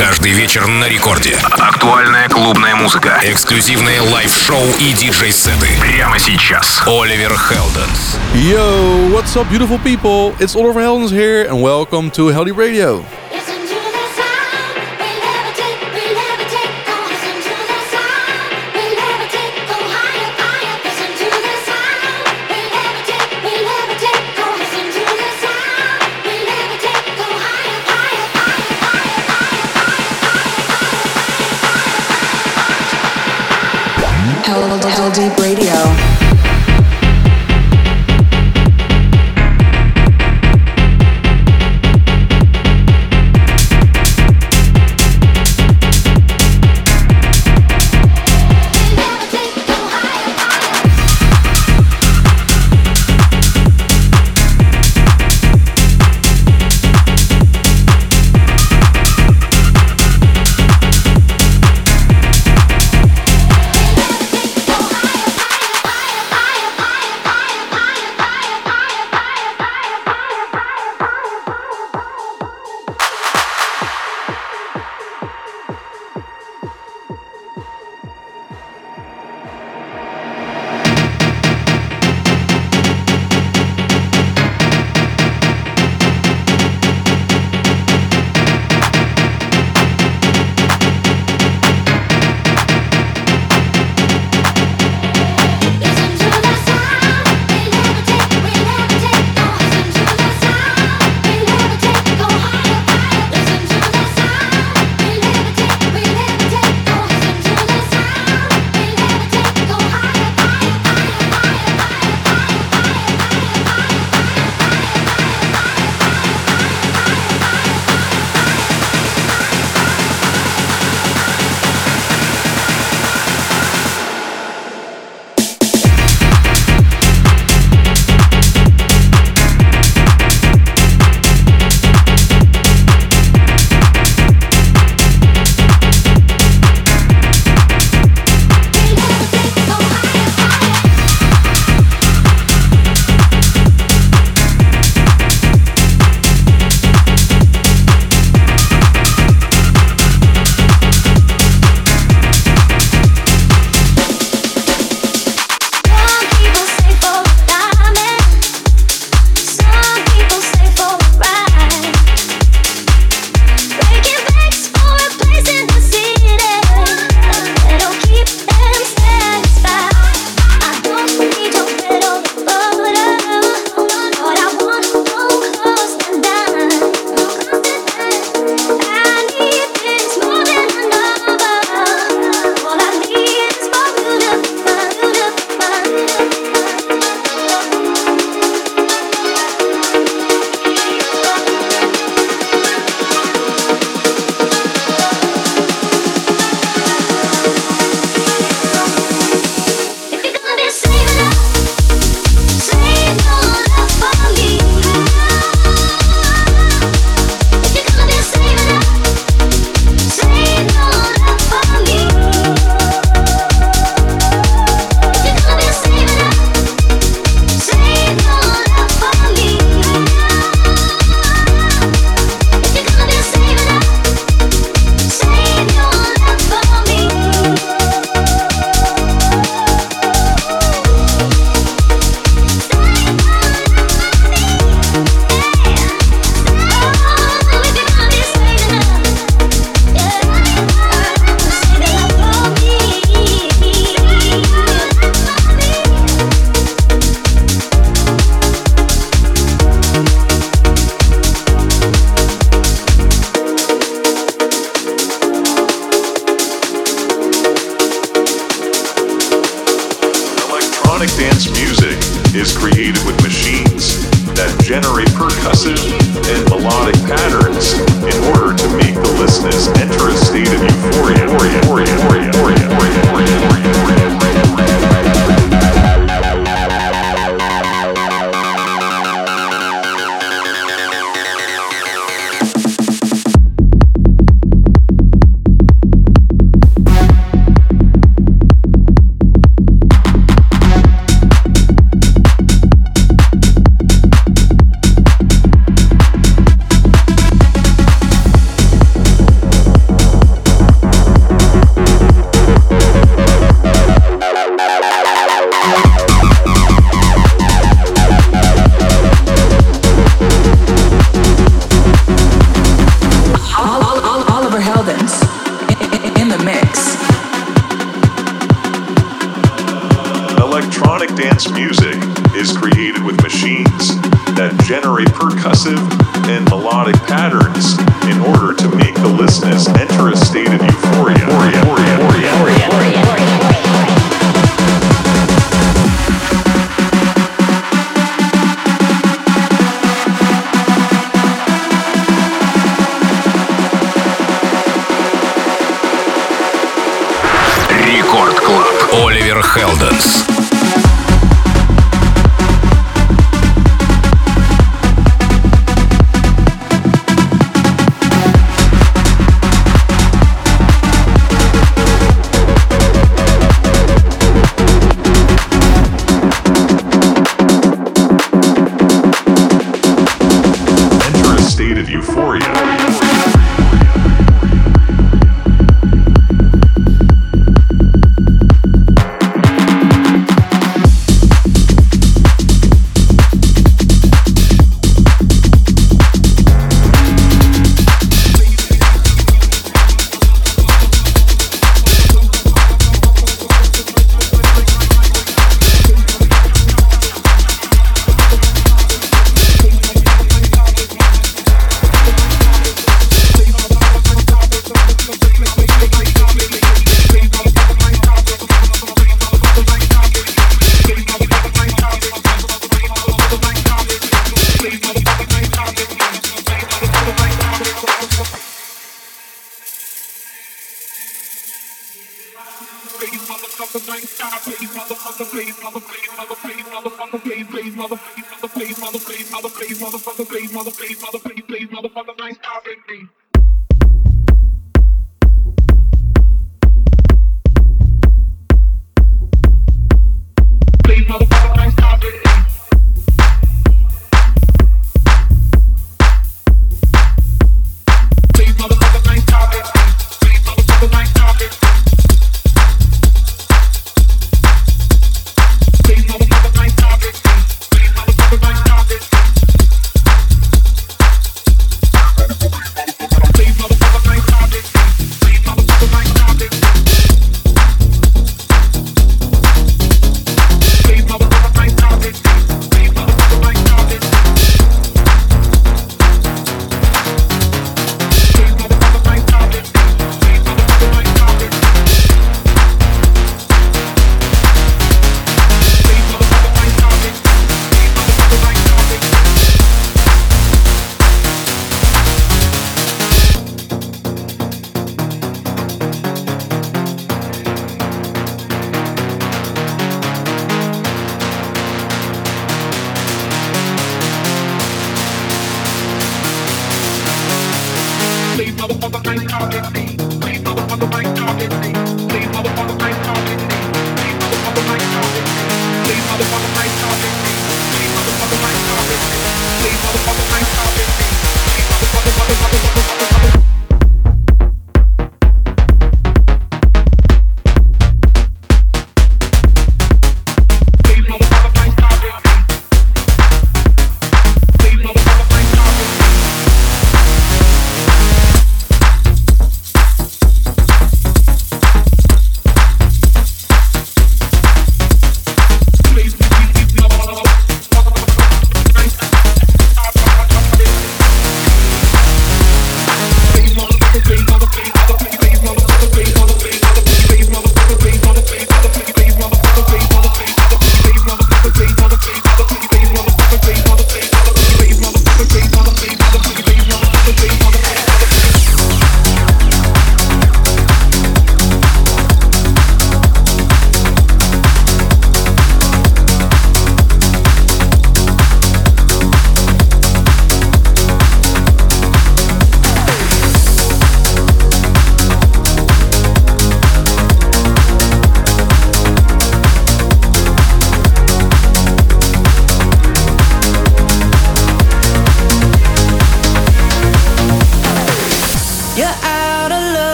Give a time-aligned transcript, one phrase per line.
[0.00, 1.36] Каждый вечер на рекорде.
[1.42, 3.20] Актуальная клубная музыка.
[3.22, 5.68] Эксклюзивные лайв-шоу и диджей-сеты.
[5.78, 6.82] Прямо сейчас.
[6.86, 8.16] Оливер Хелденс.
[8.32, 10.32] Yo, what's up, beautiful people?
[10.40, 13.04] It's Oliver Heldens here, and welcome to Healthy Radio.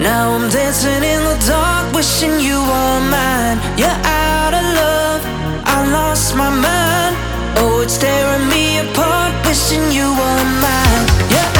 [0.00, 3.58] Now I'm dancing in the dark, wishing you were mine.
[3.76, 3.88] You're
[4.30, 5.20] out of love,
[5.66, 7.14] I lost my mind.
[7.60, 11.02] Oh, it's tearing me apart, wishing you were mine.
[11.28, 11.59] You're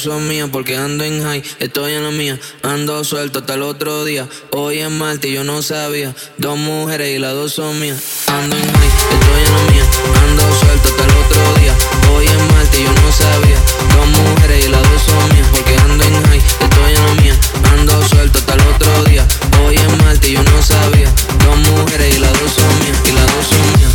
[0.00, 4.26] son porque ando en high, estoy en la mía, ando suelto hasta el otro día.
[4.52, 7.98] Hoy es martes y yo no sabía, dos mujeres y las dos son mías.
[8.28, 9.84] Ando en high, estoy en la mía,
[10.22, 11.74] ando suelto hasta el otro día.
[12.16, 13.58] Hoy es martes y yo no sabía,
[13.94, 17.34] dos mujeres y las dos son mías porque ando en high, estoy en la mía,
[17.78, 19.26] ando suelto hasta el otro día.
[19.66, 21.08] Hoy es martes y yo no sabía,
[21.44, 23.92] dos mujeres y las dos son mías y las dos son mías.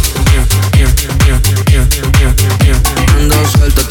[3.18, 3.82] Ando suelto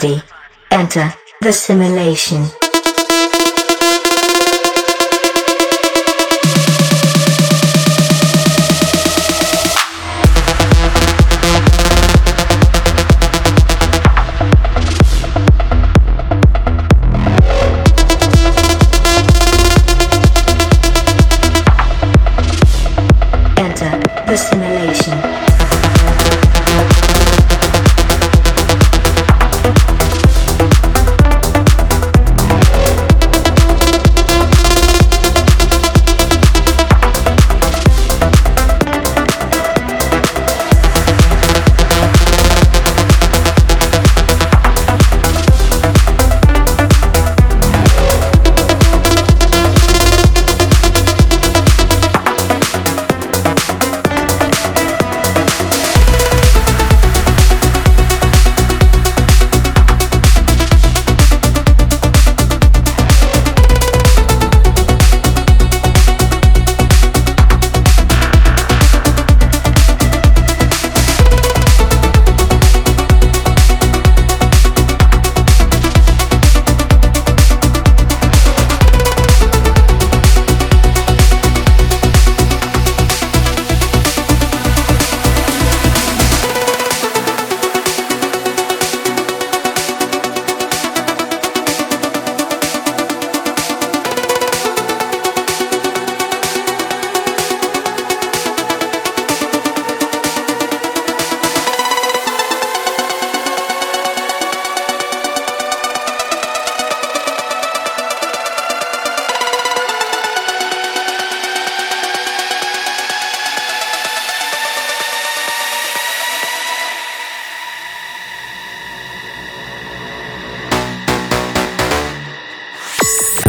[0.00, 0.22] body.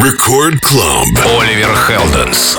[0.03, 1.05] Рекорд Клаб.
[1.37, 2.57] Оливер Хелденс.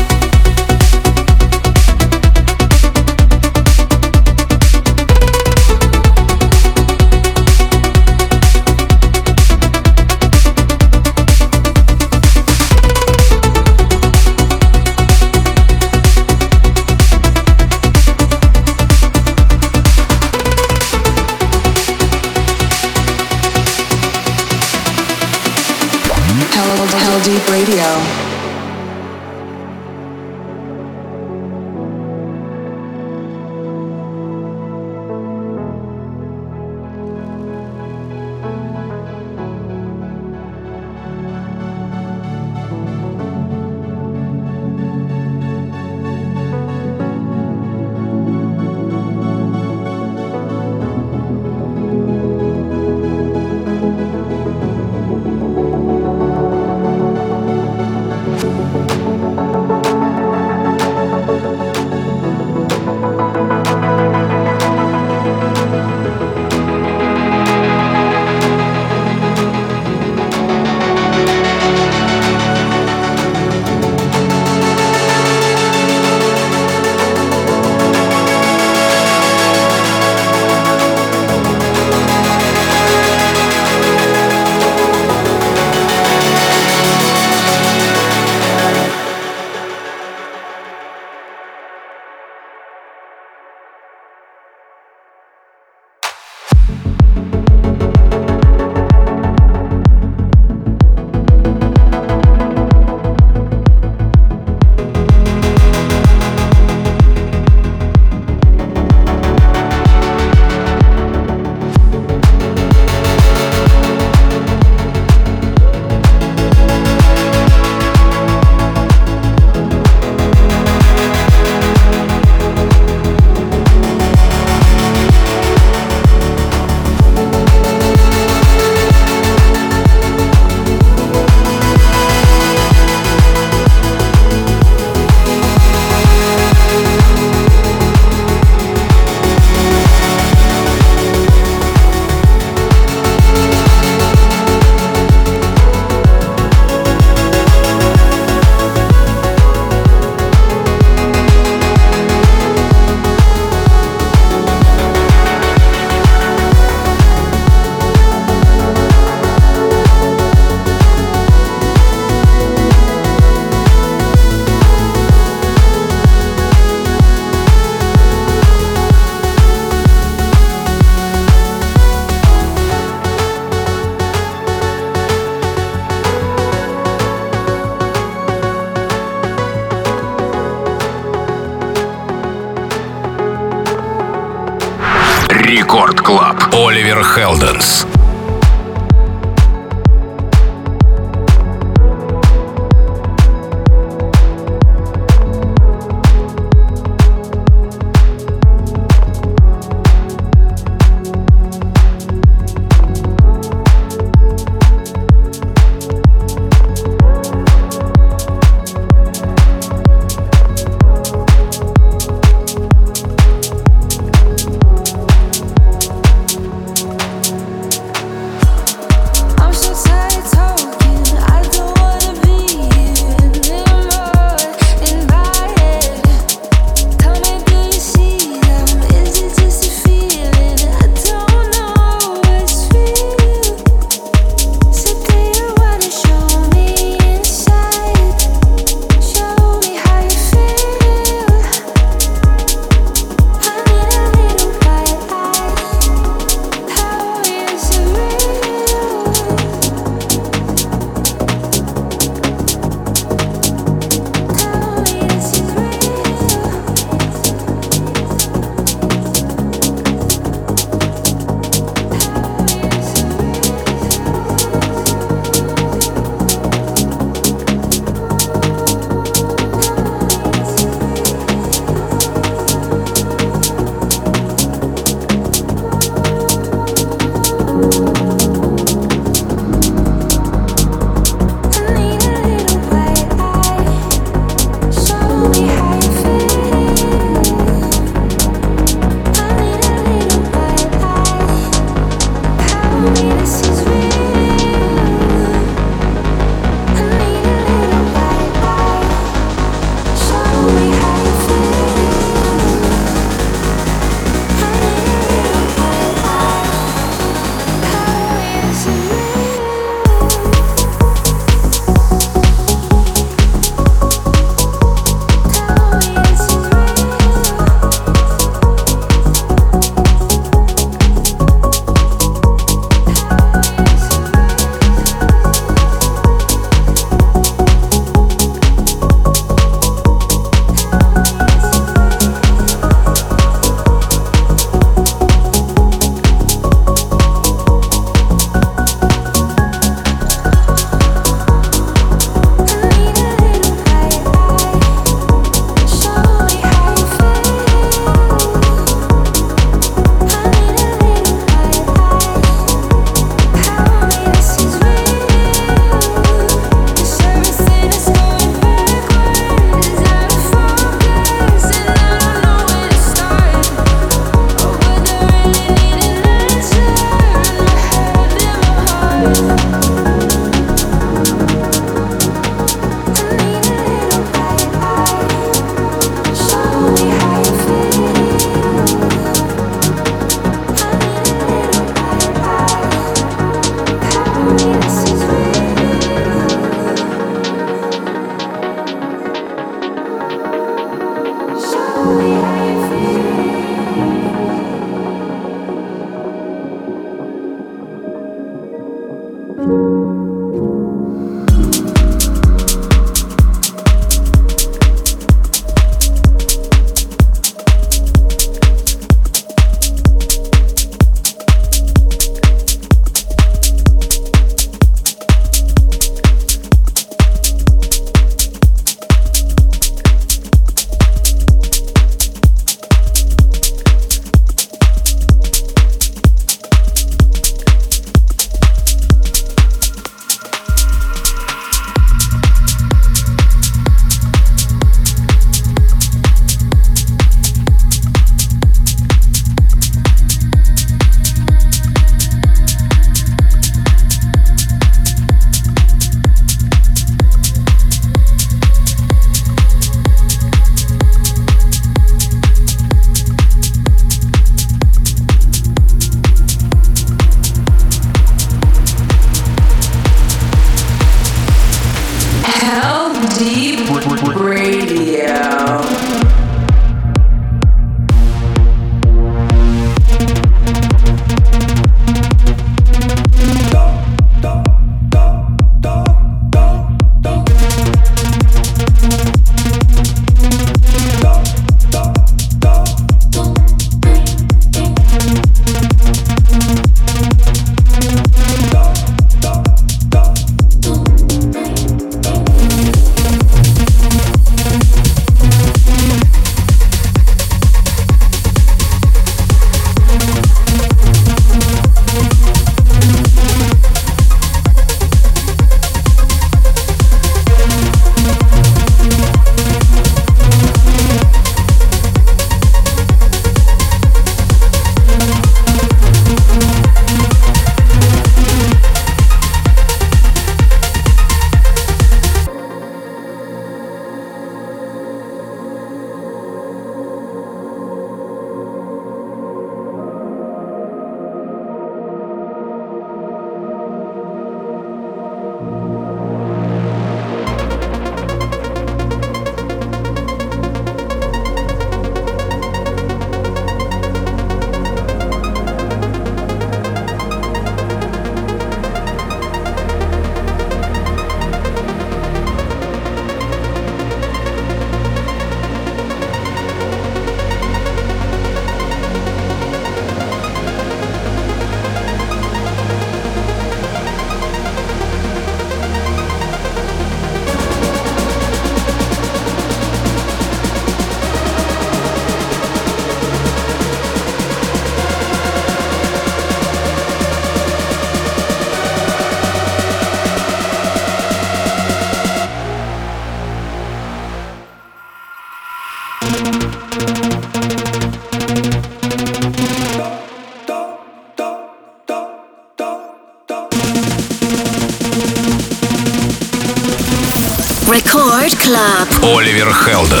[599.13, 600.00] Оливер Хелден.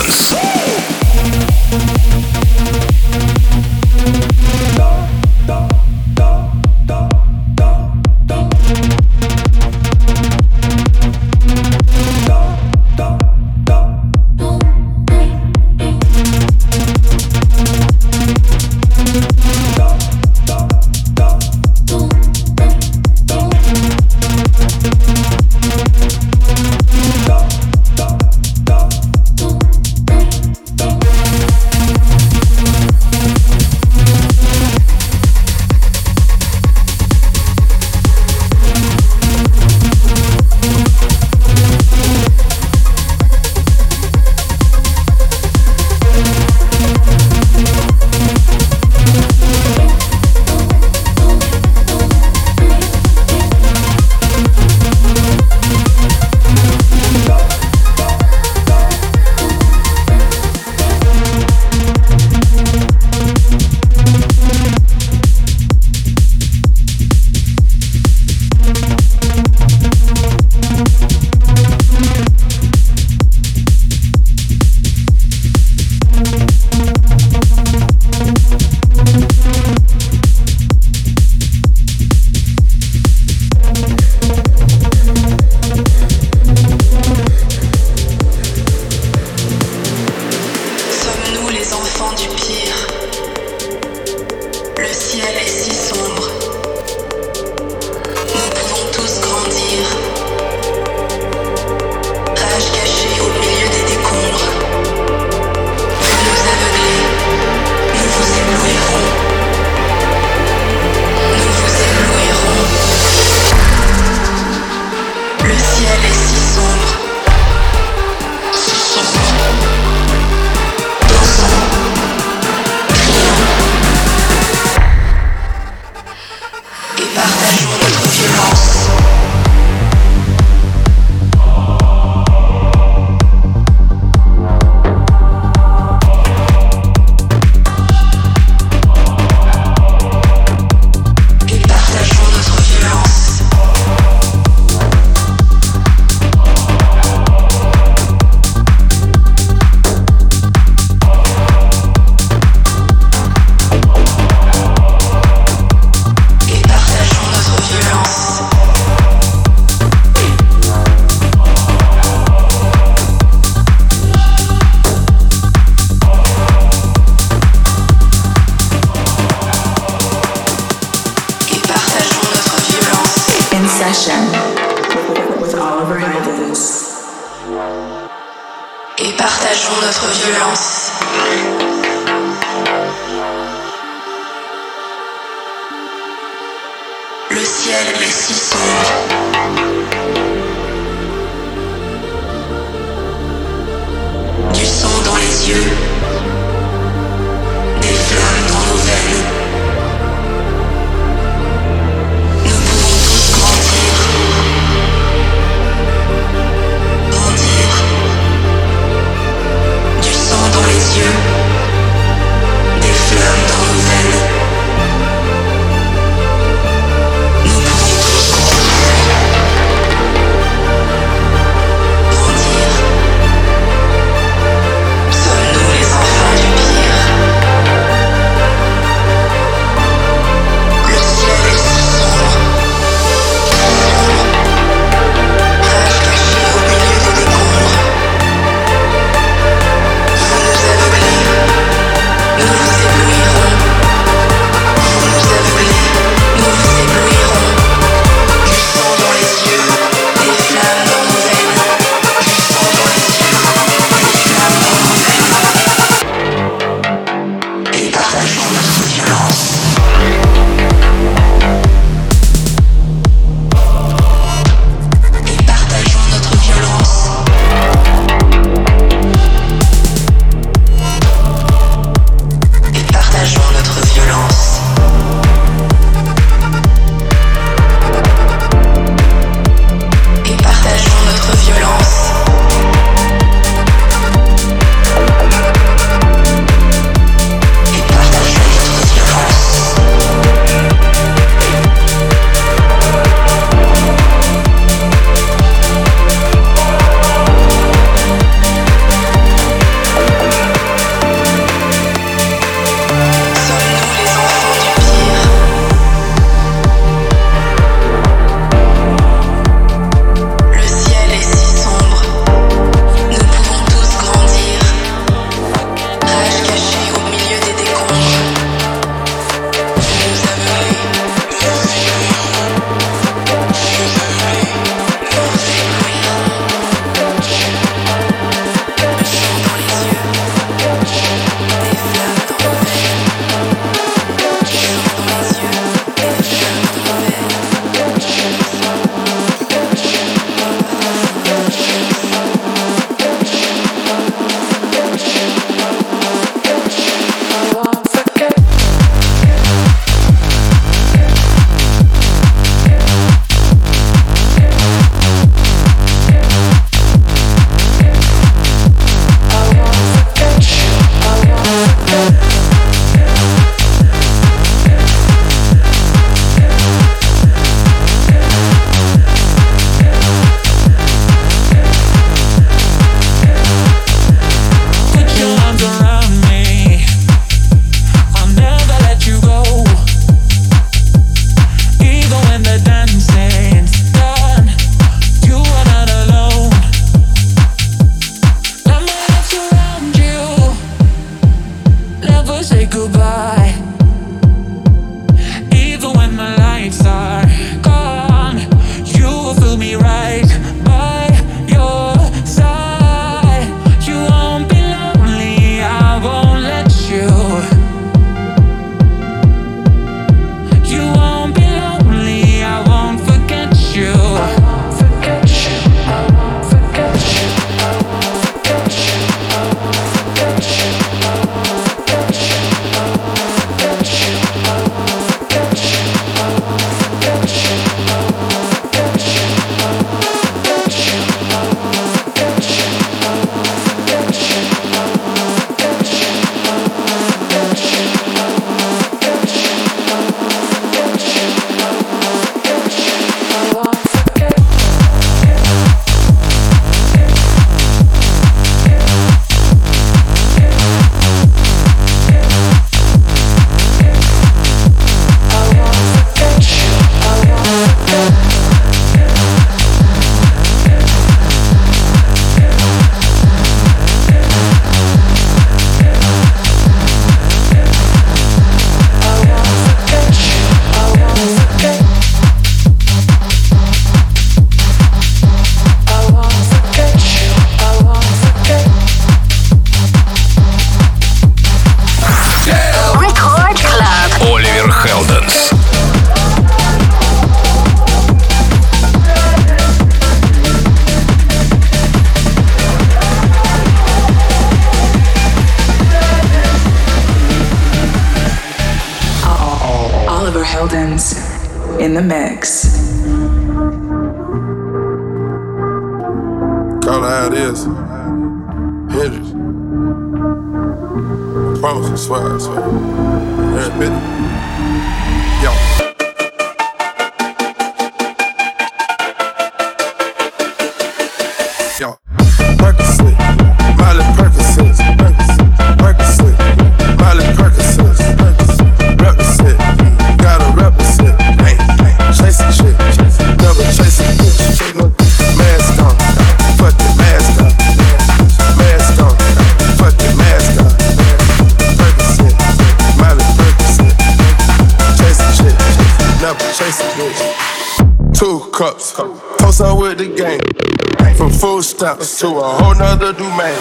[551.81, 553.60] top to a whole nother domain.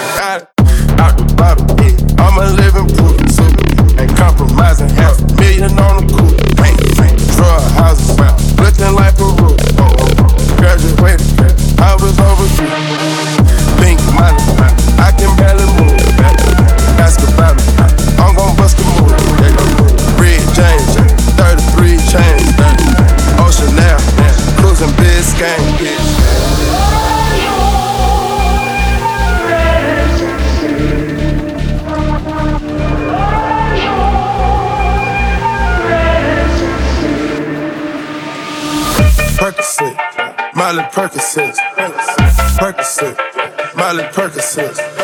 [43.90, 44.99] Charlie Perkins.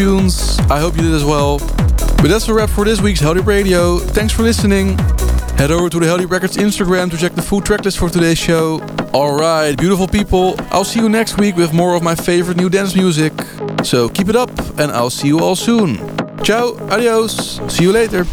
[0.00, 0.58] tunes.
[0.70, 1.58] I hope you did as well.
[2.24, 3.98] But that's a wrap for this week's Heldeep Radio.
[3.98, 4.96] Thanks for listening.
[5.58, 8.80] Head over to the Heldeep Records Instagram to check the full tracklist for today's show.
[9.12, 10.54] Alright, beautiful people.
[10.70, 13.34] I'll see you next week with more of my favorite new dance music.
[13.84, 14.48] So keep it up,
[14.78, 15.98] and I'll see you all soon.
[16.42, 18.24] Ciao, adios, see you later.